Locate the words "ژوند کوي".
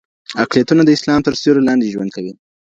1.93-2.33